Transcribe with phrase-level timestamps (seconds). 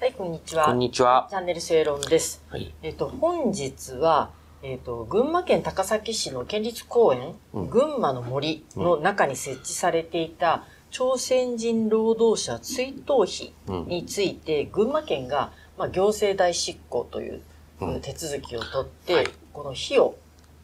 [0.00, 0.64] はい、こんにちは。
[0.64, 1.26] こんにちは。
[1.28, 2.42] チャンネル正論です。
[2.48, 2.74] はい。
[2.82, 4.30] えっ、と、本日は、
[4.62, 13.88] えっ、と、群馬県高崎市の県立公園、うん群馬の森の中に設置されていた朝鮮人労働者追悼碑うん。
[13.88, 17.42] について、群馬県が、まあ、行政代執行という
[17.82, 20.16] うん手続きを取って、はいこの碑を、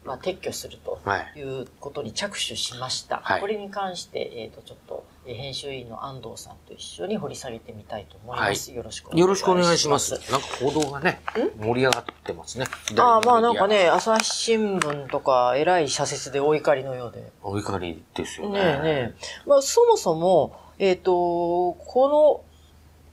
[0.07, 1.39] まあ、撤去するとはい。
[1.39, 3.17] いうことに着手しました。
[3.23, 8.71] はいこれに関して、えっ、と、ちょっと、えー編集委員の安藤さんと一緒に掘り下げてみたいと思います。
[8.73, 9.19] よろしくお願いします。
[9.19, 10.31] よろしくお願いします。
[10.31, 11.21] なんか報道がね、
[11.59, 12.65] 盛り上がってますね。
[12.97, 13.83] ああ、まあなんかね。
[13.83, 17.31] ね、朝日新聞とか、えらい社説でお怒りのようで。
[17.43, 18.59] お怒りですよね。
[18.59, 19.15] ねえねえ。
[19.45, 22.41] まあそもそも、えっ、と、この、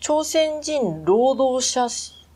[0.01, 1.88] 朝鮮人労働者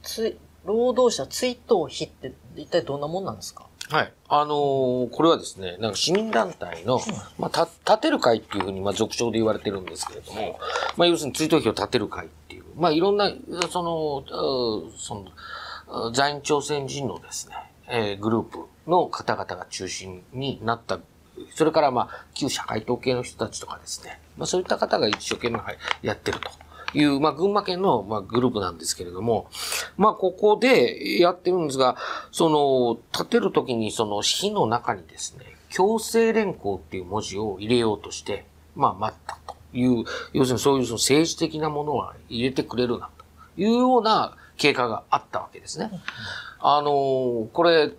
[0.02, 3.67] つ、労働者追悼碑って一体どんなもんなんですか？
[3.91, 4.12] はい。
[4.28, 7.01] あのーこれはですね、なんか市民団体の、
[7.38, 10.59] まあ、た、立てる会っていうふうに、まあ、俗称で言われてるんですけれども、
[10.96, 13.32] まあ、要するに追悼碑を立てる会っていう、まあ、いろんな、
[13.70, 14.24] その、
[14.87, 17.54] うその、う在日朝鮮人のですね、
[17.88, 21.01] えーグループの方々が中心になった、
[21.55, 25.60] それから、まあ、旧社会統計の人たちとかですね、まあ、そういった方が一生懸命
[26.02, 26.51] やってると。
[26.94, 29.48] いう、まあ、群馬県の、まあ、グループなんですけれども、
[29.96, 31.96] まあ、ここでやってるんですが、
[32.32, 45.90] その、立てるときに、その、火の中にですね、強制連行っていう文字を入れようとして、まあ、待ったという、要するにそういうその政治的なものは入れてくれるな、というような経過があったわけですね。
[46.60, 47.92] あの、これ、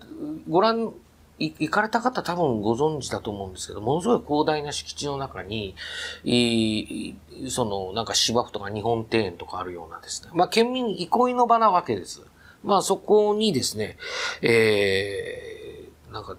[0.50, 0.92] ご覧、い
[1.40, 5.76] 行かれた方多分ご存知だと思うんですけど、ものすごい広大な敷地の中に、
[6.24, 7.16] い
[7.48, 10.30] その、なんか芝生とか日本庭園とかあるようなですね。
[10.34, 12.22] まあ、県民憩いの場なわけです。
[12.64, 13.98] まあ、そこにですね、
[14.42, 16.36] えー、なんか、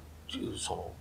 [0.58, 0.92] その、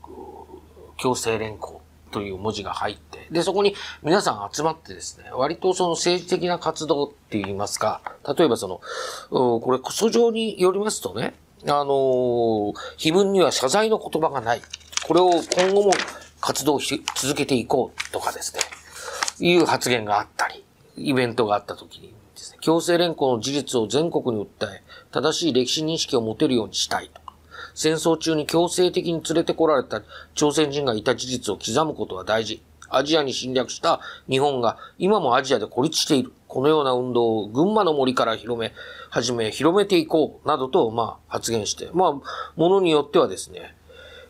[0.97, 8.01] 強制連行という文字が入って、で、そこに皆さん集まってですね、割とその政治的な活動って言いますか、
[8.37, 8.81] 例えばその、
[9.29, 11.33] これ、訴状によりますとね、
[11.65, 14.61] あのー、碑文には謝罪の言葉がない。
[15.05, 15.91] これを今後も
[16.39, 18.61] 活動し続けていこうとかですね、
[19.39, 20.63] いう発言があったり、
[20.95, 27.21] イベントがあった時にですね、強制連行の事実を全国に訴え、正しい歴史認識を持てるようにしたいと、
[27.75, 30.01] 戦争中に強制的に連れてこられた
[30.35, 32.61] 朝鮮人がいた事実を刻むことは大事。
[32.89, 36.33] アジアに侵略した日本が今もアジアで孤立している。
[36.49, 38.73] このような運動を群馬の森から広め、
[39.11, 40.47] 始め、広めていこう。
[40.47, 41.89] などと、まあ、発言して。
[41.93, 43.75] まあ、ものによってはですね、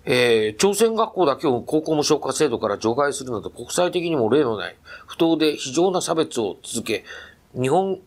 [0.06, 4.76] えー朝鮮学校だけを高校無償化制度から除外するなど国際的にも例のない
[5.08, 7.04] 不当で非常な差別を続け、
[7.54, 8.00] 日本、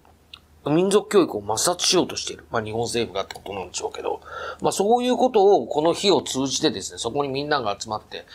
[0.66, 2.44] 民族教育を抹殺しようとしている。
[2.50, 4.20] まあ日本政府がってことなんでしょうけど、
[4.60, 8.26] まあそういうことをこの日を通じてですね、そこにみんなが集まって、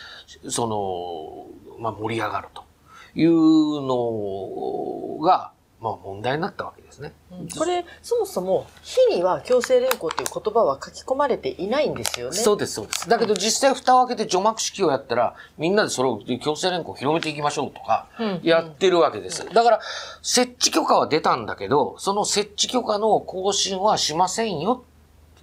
[0.48, 2.64] その、まあ盛り上がると
[3.14, 7.12] いうのが、まあ問題になったわけですね。
[7.56, 12.36] これ、そもそも、碑には強制連行っていう言葉は書き込まれていないんですよね。
[12.36, 13.08] そうです、そうです。
[13.08, 19.46] だけど実際蓋を開けて除幕式をやったら、みんなでそれを強制連行を広めていきましょうとかうん、やってるわけです。
[19.52, 19.80] だから、
[20.22, 24.84] 設置許可は出たんだけど、その設置許可の更新はしませんよ。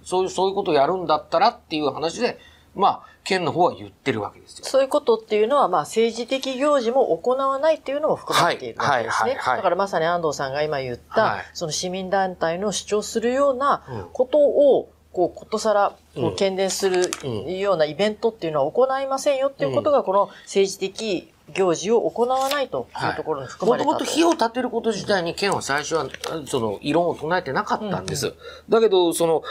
[0.04, 2.38] そういう、そういうことをやるんだったらっていう話で、
[2.74, 4.64] まあ、県の方は言ってるわけですよ。
[4.64, 9.34] そういうことっていうのは、まあ、政治的行事も行わないっていうのも含まれているわけですね。
[9.34, 11.44] だからまさに安藤さんが今言った、はい。
[11.52, 14.04] その市民団体の主張するようなうん。
[14.12, 23.92] ことを、こう、ことさら、こう喧伝するうんようなイベントっていうのは行いませんよっていうことが、この政治的行事を行わないというところに含まれたと。
[23.92, 26.08] もともと火を立てること自体に県は最初は、
[26.46, 28.34] その、異論を唱えてなかったんです。
[28.68, 29.42] だけど、その、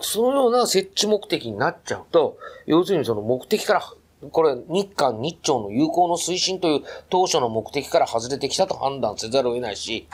[0.00, 3.82] そのような設置目的になっちゃうと、要するにその目的から、
[4.30, 10.06] これ、日韓日朝の友好の推進という当初の目的から外れてきたと判断せざるを得ないし、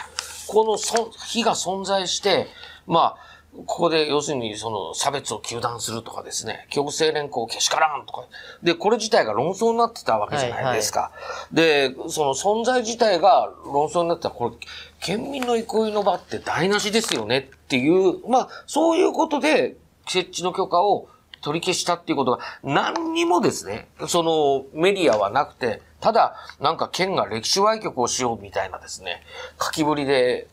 [0.46, 2.46] このそ火が存在して、
[2.86, 8.25] まあ、ここで要するにその差別を糾弾するとかですね、強制連行をけしからんとか。
[8.62, 11.12] で、これ自体が論争になってたわけじゃないですか。
[11.53, 14.56] で、その存在自体が論争になってたら、これ、
[15.00, 19.77] 県民の憩いの場って台無しですよねっていう、まあ、そういうことで
[20.09, 21.09] 設置の許可を
[21.45, 29.22] 取り消したっていうことが何にもですね、そのメディアはなくて、ただ、なんか県が歴史歪曲をしようみたいなですね、
[29.62, 30.48] 書きぶりで、う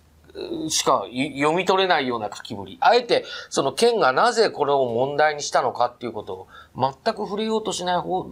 [0.70, 2.78] しかい読み取れないような書きぶり。
[2.80, 8.26] あえて、その県がなぜこれを問題にしたのかっていうことを全く触れようとしない方、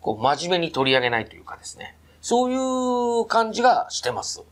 [0.00, 1.96] こう真面目に取り上げないというかですね。
[2.20, 4.42] そういう感じがしてます。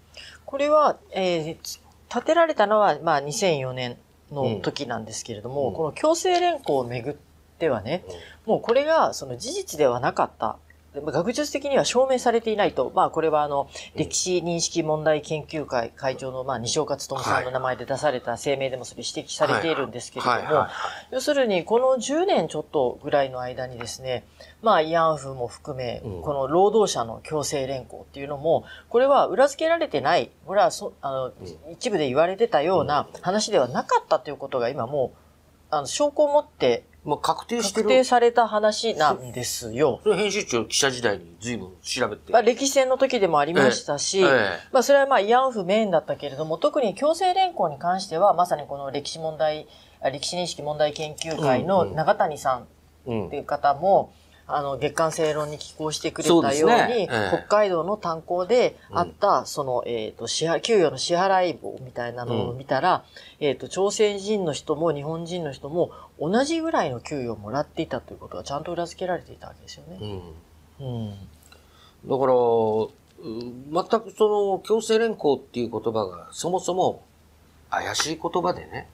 [0.45, 1.81] これは、えー
[2.11, 3.99] 建てられたのは、まあ、2004年
[4.33, 7.17] の時なんですけれども、うんこの強制連行をめぐっ
[7.59, 8.05] てはね、
[8.47, 10.57] もうこれがその事実ではなかった、
[11.05, 20.67] 学術的には証明されていないと、まあ、これはあの、歴史認識問題研究会会長の、まあ、西岡努さんの名前で出された声明でもそれ指摘されているんですけれども、
[21.11, 24.25] 要するに、この10年ちょっとぐらいの間にですね、
[24.63, 31.33] まあ、慰安婦も含め、この労働者の強制連行っていうのも、これは裏付けられてない、これはそあの、
[31.71, 35.19] 一部で言われてたような話ではなかったということが今もう、
[35.71, 37.85] あの、証拠を持ってまあ、確定してる。
[37.85, 40.01] 確定された話なんですよ。
[40.03, 42.33] それ編集長記者時代に随分調べて。
[42.33, 44.29] まあ、歴史戦の時でもありましたし、ええ
[44.73, 49.67] まあ、それはまあ、慰安婦メインだったけれども、特に強制連行に関しては、まさにこの歴史問題、
[50.05, 54.13] 歴史認識問題研究会の永谷さんっていう方も、
[54.51, 63.05] あの、月間正論に寄稿してくれたように、うねええ、北海道の炭鉱であった、うん、その、えっ、ー、と、支払、給与の支払い棒みたいなのを見たら、
[63.41, 69.99] うん、えっ、と、朝鮮人の人も日本人の人も同じぐらいの給与をもらっていたということがちゃんと裏付けられていたわけですよね。
[70.81, 70.87] うん。
[70.87, 72.33] うん、だから、
[73.21, 77.05] 全くその、強制連行っていう言葉がそもそも
[77.71, 78.89] 怪しい言葉でね。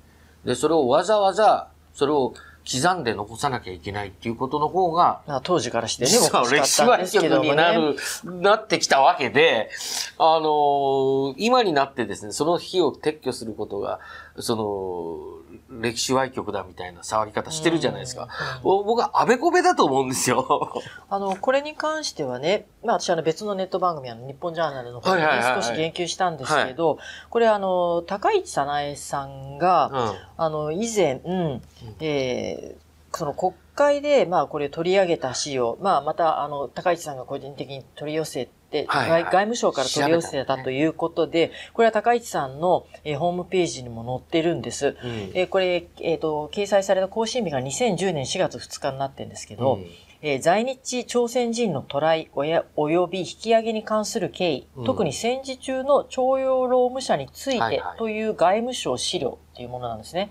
[0.45, 2.35] で、それをわざわざ、それを
[2.71, 9.71] 刻んで残さなきゃいけないっていうことの方が、当時からしてね、 実は歴史は曲になる、なってきたわけで、
[10.19, 14.01] あのー、今になってですね、その日を撤去することが、
[14.39, 15.35] その、
[15.81, 18.29] 歴史歪曲だみたいな触り方してるじゃないですか。
[18.63, 20.73] 僕はあべこべだと思うんですよ。
[21.09, 25.23] あの、これに関してはね、まあ私あの別のネット番組、あの日本ジャーナルの方で、
[25.55, 26.99] 少し言及したんですけど、はい、
[27.31, 31.63] これあの、高市早苗さんが、うん、あの、以前、うん、
[32.01, 38.53] えー、その国会で、まあこれ取り上げた資料、まあまたあの、高市さんが個人的に取り寄せて、
[38.89, 44.97] はいはい、外務省から取り寄せたということで、ね、これは高市さんの、えー、ホームページにも載ってるんです。
[45.03, 49.87] うん、えー、これ、えっ、ー、と、掲載された更新日が2010年4月2日になってるんですけど、うん
[50.27, 60.31] えー、在日朝鮮人のトライおや及び引き上げに関する経緯、うん、特に戦時中の徴用労務者についてという外務省資料っていうものなんですね。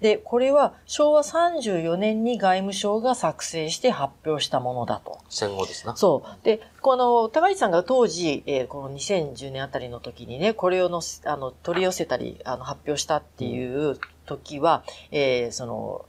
[0.00, 5.18] で、これは昭和34年に外務省が作成して発表したものだと。
[5.28, 5.94] 戦後ですな。
[5.94, 6.44] そう。
[6.44, 16.06] で、この、高市さんが当時、えー、この2010年あたりの時にね、これをのあの取り寄せたり、あの発表したっていう時は、えー、その、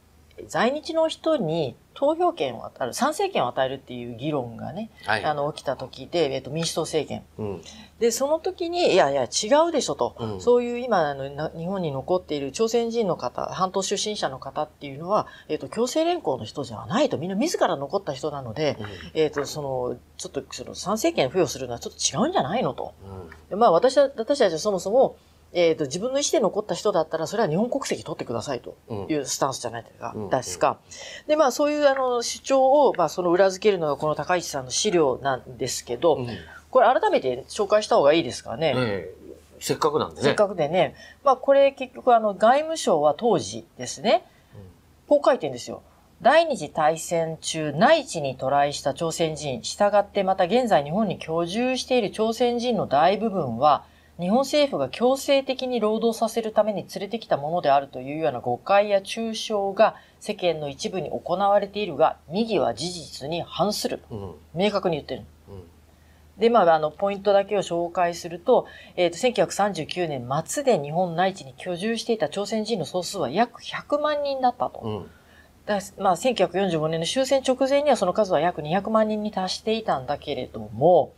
[0.47, 7.23] 在日の人に投票権を与える、賛成権を与えるっていう議論がね、はい、あの、起きた時で、えっと、民主党政権。
[7.37, 7.61] うん、
[7.99, 10.15] で、その時に、いやいや、違うでしょと。
[10.19, 17.17] うん、そういう今、あの、日本に残っている朝鮮人の方、半島出身者の方っていうのは、えっと、強制連行の人じゃないと。
[17.17, 22.93] みんな自ら残った人なので、うん、えっと、その、ちょっと、その、賛成権付与するのはちょっと違うんじゃないのと。
[23.49, 25.15] でまあ、私は、私たちはそもそも、
[25.53, 28.75] えっ、ー、と、自分の意思で残った人だったら、それは日本国籍取ってくださいと
[29.09, 30.13] いうスタンスじゃないですか。
[30.15, 30.79] うん、ですか。
[31.27, 36.27] で、まあ、そういうあの主張を、まあ、その裏付けるのがこの高市さんの資料なんですけど、うん、
[36.69, 38.73] これ改めて紹介した方がいいですかね。
[38.75, 40.21] えー、せっかくなんでね。
[40.23, 40.95] せっかくでね。
[41.23, 44.25] まあ、これ結局あの、外務省は当時ですね、
[45.07, 45.83] こう書いてんですよ。
[46.21, 53.83] 第二次大戦中、内地に渡来した朝鮮人、従ってまた現在日本に居住している朝鮮人の大部分は、
[54.19, 64.01] 日本政府が強制的に労働させるために連れてきたものであるというような誤解や抽象が世間の一部に行われているが、右は事実に反する。
[64.09, 65.23] うん、明確に言ってる。
[65.49, 65.63] うん
[66.37, 74.81] で、まあ、あの、ポイントだけを紹介すると、えっ、ー、と、1939年末で日本内地に居住していた朝鮮人の総数は約100万人だったと。
[74.83, 75.09] うん、
[75.65, 81.13] だまあ、1945年の終戦直前にはその数は約200万人に達していたんだけれども、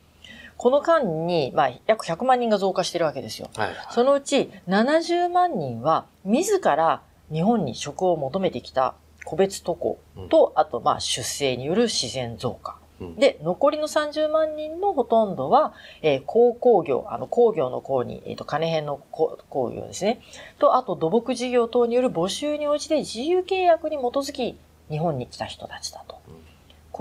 [0.57, 3.49] この間に、まあ、約100万人が増加してるわけですよ。
[3.55, 9.99] はい、そのうち70万人は、自ら日本に職を求めてきた個別渡航
[10.29, 12.77] と、うん、あと、まあ、出生による自然増加。
[12.99, 20.21] うん、で、残りの30万人のほとんどは、えー、鉱工業、あの、工業の工に、えっ、ー、と、金編の工業ですね。
[20.57, 24.57] と、あと、土木事業等による募集に応じて自由契約に基づき、
[24.89, 26.19] 日本に来た人たちだと。
[26.27, 26.31] う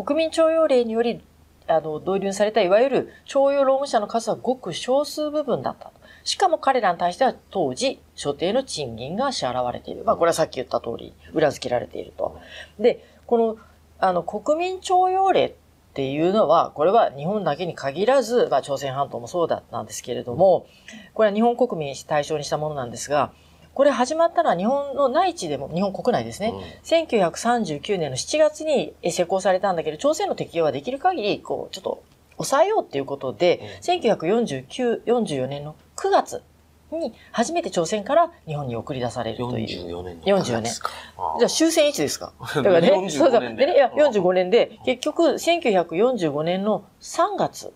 [0.00, 1.22] ん、国民徴用令により
[1.66, 5.90] あの、導入されたいわゆる徴用労務者の数はごく少数部分だった。
[6.24, 10.04] しかも彼らに対しては当時、所定の賃金が支払われている。
[10.04, 12.38] まあ、これはさっき言った通り、裏付けられていると。
[12.78, 13.56] で、この、
[13.98, 15.52] あの、国民徴用令っ
[15.94, 20.66] ていうのは、これは日本だけに限らず、まあ、朝鮮半島もそうだったんですけれども、
[21.14, 23.32] これは日本国民対象にしたものなんですが、
[23.76, 26.48] これ始まったのは日本の内地でも、日本国内ですね。
[26.48, 32.02] うん、1939年の7月に施行されたんだけど、朝鮮の適用はできる限り、こう、ちょっと
[32.38, 36.42] 抑えようっていうことで、うん、1949、44年の9月
[36.90, 39.66] に初めて朝鮮から日本に送り出されるという。
[39.66, 40.74] 44年の44年。
[40.80, 40.90] か。
[41.38, 42.32] じゃあ終戦いつですか？
[42.56, 43.40] だからね、45そうそう。
[43.42, 44.00] 年でね、いや、うん。
[44.00, 47.74] 45年で、結局、1945年の3月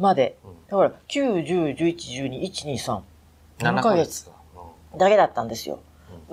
[0.00, 0.36] まで、
[0.68, 3.00] だから、9、10、11、12、1、2、3、
[3.60, 4.24] 7ヶ月。
[4.24, 4.41] か。
[4.96, 5.80] だけだったんですよ。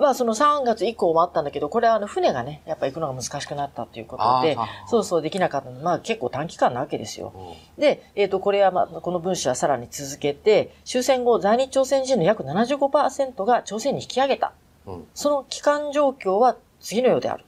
[0.00, 4.56] まあ、その3月以降もあったんだけど、これはあの、船がね、やっぱ行くのが難しくなったということで
[4.88, 5.78] そうそうできなかったの。
[5.80, 7.32] まあ、結構短期間なわけですよ。
[7.34, 14.52] うんで、えっ、と、これは、まあ、この文書はさらに続けて、終戦後、在日朝鮮人の約75%が朝鮮に引き上げた。
[14.86, 17.44] うんその帰還状況は次のようである。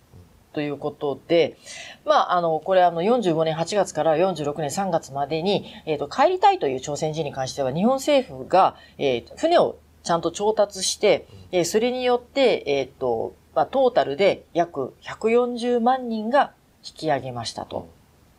[0.52, 1.57] ということで、
[2.04, 16.52] まあ、あの、これあの、45年8月から46年3月までに、えっ、と、帰りたいという朝鮮人に関しては、日本政府が、えー船をちゃんと調達して、えーそれによって、えっ、と、まあ、トータルで約140万人が
[16.85, 17.88] 引き上げましたと。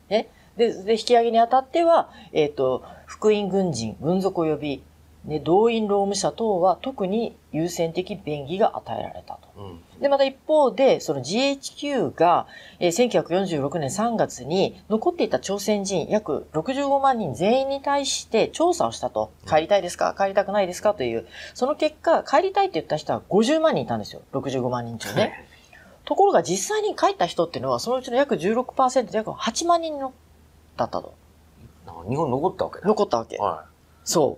[0.09, 0.29] ね。
[0.57, 4.83] で、で引き上げにあたっては、えっ、と、福音軍人、軍属及び、
[5.25, 9.61] ね、動員労務者等は特に優先的便宜が与えられたと。
[9.61, 12.45] うんで、また一方で、その GHQ が、
[12.79, 19.31] えー1946年3月に残っていた朝鮮人約65万人全員に対して調査をしたと。
[19.47, 20.13] 帰りたいですか？
[20.17, 20.93] 帰りたくないですか？
[20.93, 21.25] という。
[21.53, 24.21] その結果、帰りたいって言った人は50万人いたんですよ。
[24.33, 25.47] 65万人中ね。
[26.03, 30.11] ところが実際に帰った人っていうのは、そのうちの約16%で約8万人の
[30.75, 31.13] だったと。
[32.09, 32.87] 日本残ったわけだ。
[32.87, 33.37] 残ったわけ。
[33.37, 33.63] は
[34.03, 34.25] そい。
[34.25, 34.33] うん。
[34.33, 34.37] う。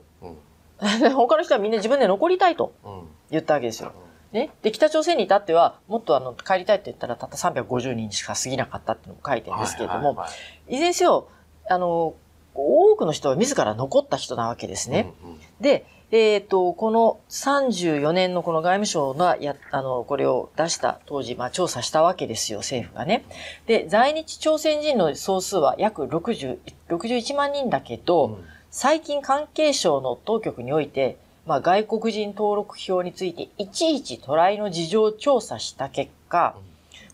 [0.99, 3.07] で 他の人はみんな自分で残りたいとうん。
[3.31, 3.91] 言ったわけですよ。
[4.31, 4.51] ね。
[4.61, 10.27] で、北朝鮮に至っては、もっとあの、帰りたいって言ったらたった350人しか過ぎなかったっていうのも書いてるんですけれども、は
[10.67, 11.27] いずれにせよ、
[11.69, 12.15] あの、
[12.53, 15.13] 多くの人は自ら残った人なわけですはいね。。
[15.59, 23.25] で、えっ、と、この34年のこの外務省がや、あの、これを出した当時、まあ調査したわけですよ、政府がね。
[23.65, 28.45] で、在日朝鮮人の総数は約60、61万人だけど、うん
[28.77, 31.15] 最近関係省の当局において、
[31.45, 36.57] まあ、外国人登録票についていちいちトライの事情を調査した結果、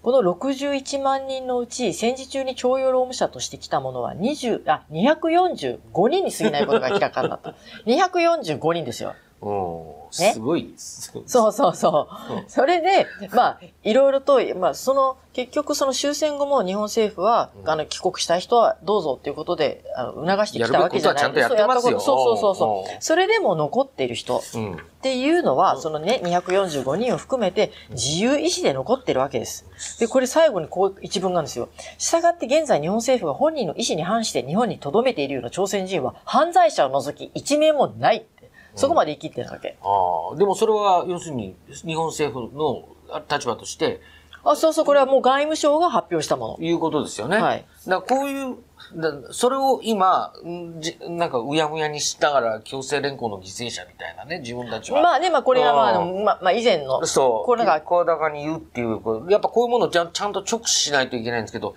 [0.01, 7.53] この61万人のうち戦時中に徴用労務者として来たものは20、あ、245人に過ぎないことが明らかになった。
[7.85, 9.13] 245人ですよ。
[9.41, 10.01] うん。
[10.19, 11.13] ねすごいです。
[11.25, 12.33] そうそうそう。
[12.33, 22.93] うんそれで、まあ、いろいろと、まあ、その、結局その終戦後も日本政府は、うんあの、帰国したい人はどうぞっていうことで、あの、促してきたわけじゃないやるべきことはちゃんとやってますよそうやったことそうそうそうそう。
[22.93, 24.77] うんそれでも残っている人っうん。
[25.01, 29.65] ていうのは、うんそのね、245人を含めて自由意志で残ってるわけです。
[30.00, 31.69] で、これ最後にこう一文があるんですよ。
[31.98, 38.25] したがって現在日本政府が本人の意思に反して日本に留めているような朝鮮人は犯罪者を除き一名もない。
[38.75, 39.77] そこまで言い切ってるわけ。
[39.81, 42.85] ああ、でもそれは、要するに、日本政府の
[43.29, 44.01] 立場として、
[44.43, 47.37] あ、そうそう、これはもう外務省が発表したもいうことですよね。
[47.37, 47.43] の。
[47.43, 47.65] はい。
[47.87, 48.57] だからこういう、
[48.95, 55.01] だそれを今、んじなんかうやむやにしながら強制連行の犠牲者みたいなね、自分たちは。
[55.01, 57.45] まあね、まあこれはまあ、あうの、まあ、まあ以前の、そう。
[57.45, 58.99] これが声高に言うっていう、
[59.29, 61.75] やっぱこういうものをちゃんちゃんと直視しないといけないんですけど、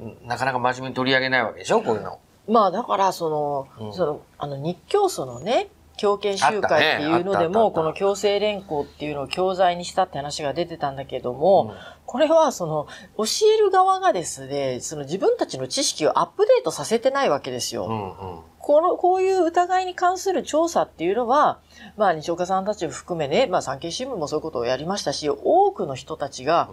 [0.00, 2.18] うんなかなか真面目に取り上げないわけでしょ、こういうの。
[2.48, 5.68] まあだからその、うんその、あの日教組のね、
[6.00, 11.74] 強権集会っていうのでも、ったこの強制連行っていうのを教材にしたって話が出てたんだけども、
[12.06, 12.86] これはその、
[13.18, 17.84] 教える側がですね、その自分たちの知識をアップデートさせてないわけですよ。
[17.86, 18.40] うんうん。
[18.58, 21.58] この、こういう疑いに関する調査っていうのは、
[21.98, 26.70] まあ、西岡さんたちを含めね、まあ、産経新聞もそういうことをやりましたし、多くの人たちが、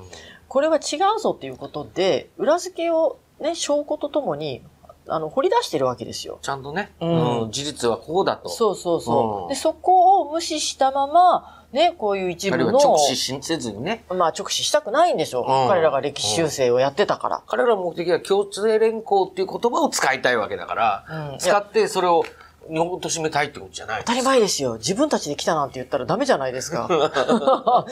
[0.48, 4.64] これは違うぞっていうことで、裏付けをね、証拠とともに、
[5.10, 6.40] あの、掘り出してるわけですよ。
[6.42, 8.50] ちゃんとね、うんうん事実はこうだと。
[8.50, 9.42] そうそうそう。
[9.44, 14.04] うんで、そこを無視したまま、ね、こういう一部の、は直視しせずにね。
[14.10, 15.44] まあ、直視したくないんでしょう。
[15.44, 21.06] うん彼らが歴史修正をやってたか彼らの目的は共通連行っていう言葉を使いたいわけだから、
[21.40, 22.24] 使やってそれを
[22.70, 24.00] 日本としめたいってことじゃない。
[24.00, 24.76] 当たり前ですよ。
[24.76, 26.88] 自分たちで来たなんて言ったらダメじゃないですか。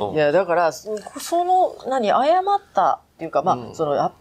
[0.00, 4.12] うんいや、だから、そその、何、誤ったっていうか、まあ、うんその、あ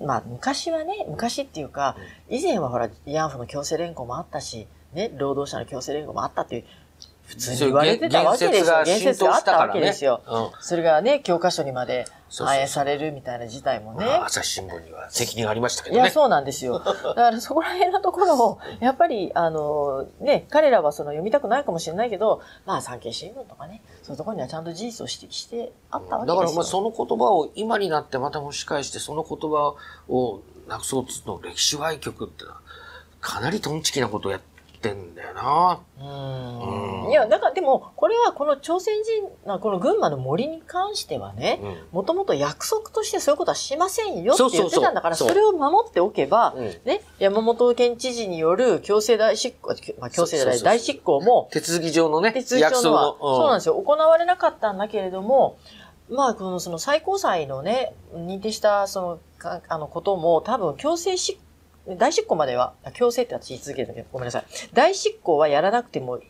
[0.00, 1.96] まあ、昔はね、昔っていうか、
[2.28, 6.64] 以前はほら、慰安婦の強制連行もあったし、ね、労働者の強制連行もあったっていう、
[7.24, 8.74] 普通に言われてたわけですよ。
[8.84, 10.22] 言言説があったわけですよ。
[10.26, 14.04] うんそれがね、教科書にまで反映されるみたいな事態もね。
[14.04, 16.02] まあ朝日新聞には責任がありましたけどね。
[16.02, 16.78] いや、そうなんですよ。
[16.80, 26.40] だからそこら辺のところを、 やっぱり、あの、ね、彼らはその読みたくないかもしれないけど、まあ、産経新聞とかね、そういうところにはちゃんと事実を指摘してあったわけですよ。
[26.40, 29.74] だからまあその言葉を今になってまた蒸し返してその言葉
[30.08, 32.60] をなくそうつの歴史歪曲ってのは
[33.20, 34.55] かなりトンチキなことをやって
[34.92, 35.80] んだよな。
[35.98, 37.04] うん。
[37.04, 37.10] うん。
[37.10, 41.76] いや、だからでも、これはこの朝鮮人、あこの群馬の森に関してはね、うん。
[41.92, 46.74] もともと約束としてそういうことはしませんよって言ってたんだから、それを守っておけば、うん。
[46.84, 53.36] ね、山本県知事による強制大執行、まあ、強制大執行も、手続き上のね、手続き上のは、約束の。
[53.36, 53.74] そうなんですよ。
[53.74, 55.58] 行われなかったんだけれども、
[56.08, 61.36] まあ、この、その最高裁のね、認定した、その、かあの、ことも、多分、強制執、
[61.88, 64.44] 大執行までは、あ強制って私言い続けるんだけど、ごめんなさい。
[64.72, 66.20] 大執行はやらなくても、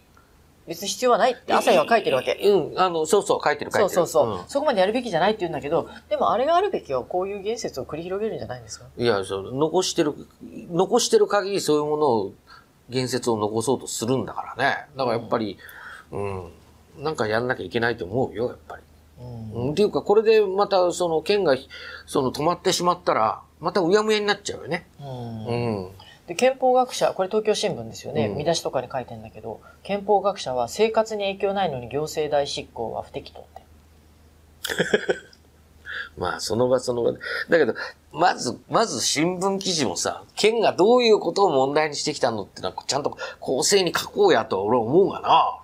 [0.67, 2.33] 別に必要はないって朝日は書いてるわけ。
[2.35, 3.89] うん、あの、そうそう、書いてる書いてる。
[3.89, 8.87] そうそうそう、んそこまでやるべきじゃないって言うんだけど、でもあれがあるべきはこういう言説を繰り広げるんじゃないんですか？
[8.99, 10.15] いや、そう、残してる、
[10.71, 12.33] 残してる限りそういうものを、
[12.89, 14.87] 言説を残そうとするんだからね。
[14.97, 15.59] だからやっぱり、
[16.13, 16.53] うん、
[16.99, 18.83] なんかやんなきゃいけないと思うよ、やっぱり。
[19.19, 21.57] うんうん、っていうか、これでまた、その、県が、
[22.07, 24.87] その、止まってしまったら、またうやむやになっちゃうよね。
[25.01, 25.91] うんうん。
[26.27, 33.63] で憲法学者これ東京新聞ですよね、うん見出しとかに書いてんだけど憲法学者は生活に影響ないのに行政代執行は不適当って
[36.19, 37.19] まあ、その場その場で。
[37.51, 37.75] だけど、
[38.11, 45.59] まず、まず新聞記事もさ、県がどういうことを問題にしてきたのってのは、ちゃんと公正に書こうやと俺は思うがな。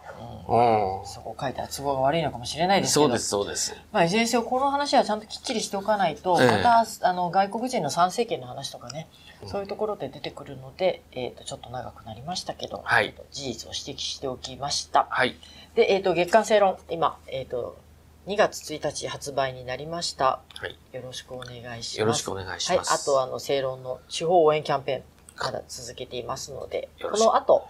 [0.48, 1.06] うん。
[1.06, 3.76] そこ書いたら都合が悪いのかもしれないですけどそうです、そうです。
[3.92, 9.08] まあ、いずれにせよこの話はちゃんときっちりしておかないと、ええまたあの外国人の参政権の話とかね、
[9.46, 15.06] そういうところで出てくるので、えっとちょっと長くなりましたけど、はい事実を指摘しておきました。
[15.10, 15.36] はい。
[15.74, 17.78] で、えっ、と、月刊正論、今、えっ、と、
[18.26, 20.40] 2月1日発売になりました。
[20.54, 20.78] はい。
[20.94, 22.00] よろしくお願いします。
[22.00, 22.78] よろしくお願いしはい。
[22.78, 22.92] ます。
[22.92, 25.02] あと、あの、正論の地方応援キャンペーン、
[25.44, 27.66] まだ続けていますので、この後。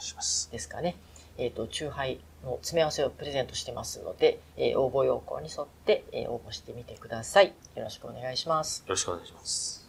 [0.51, 0.97] ですかね、
[1.39, 7.53] えっ、と、中杯の詰め合わせをプレゼントしてますので、えー応募要項に沿って、えー応募してみてください。
[7.77, 8.81] よろしくお願いします。
[8.81, 9.82] よろしくお願いします。